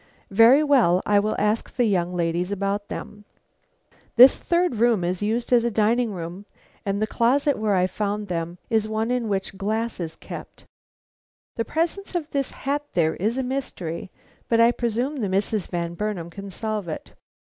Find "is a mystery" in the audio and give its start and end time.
13.17-14.09